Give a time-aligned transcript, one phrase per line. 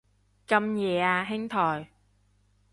[0.47, 1.87] 咁夜啊兄台